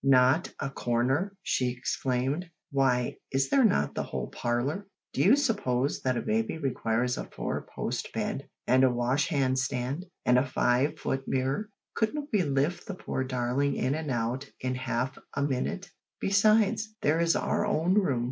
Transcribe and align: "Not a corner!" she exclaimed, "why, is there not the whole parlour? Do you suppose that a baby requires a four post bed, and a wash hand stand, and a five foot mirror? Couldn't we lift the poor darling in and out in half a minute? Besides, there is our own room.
"Not 0.03 0.51
a 0.59 0.71
corner!" 0.71 1.37
she 1.43 1.69
exclaimed, 1.69 2.49
"why, 2.71 3.17
is 3.31 3.51
there 3.51 3.63
not 3.63 3.93
the 3.93 4.01
whole 4.01 4.29
parlour? 4.29 4.87
Do 5.13 5.21
you 5.21 5.35
suppose 5.35 6.01
that 6.01 6.17
a 6.17 6.23
baby 6.23 6.57
requires 6.57 7.19
a 7.19 7.25
four 7.25 7.67
post 7.75 8.11
bed, 8.11 8.49
and 8.65 8.83
a 8.83 8.89
wash 8.89 9.27
hand 9.27 9.59
stand, 9.59 10.07
and 10.25 10.39
a 10.39 10.43
five 10.47 10.97
foot 10.97 11.27
mirror? 11.27 11.69
Couldn't 11.93 12.29
we 12.33 12.41
lift 12.41 12.87
the 12.87 12.95
poor 12.95 13.23
darling 13.23 13.75
in 13.75 13.93
and 13.93 14.09
out 14.09 14.49
in 14.59 14.73
half 14.73 15.19
a 15.35 15.43
minute? 15.43 15.91
Besides, 16.19 16.95
there 17.03 17.19
is 17.19 17.35
our 17.35 17.63
own 17.67 17.93
room. 17.93 18.19